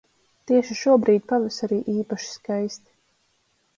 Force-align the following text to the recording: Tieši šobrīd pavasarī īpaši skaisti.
Tieši 0.51 0.77
šobrīd 0.79 1.27
pavasarī 1.33 1.79
īpaši 1.95 2.33
skaisti. 2.39 2.89